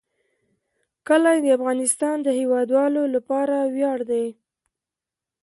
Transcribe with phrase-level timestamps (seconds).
[1.07, 4.25] کلي د افغانستان د هیوادوالو لپاره ویاړ دی.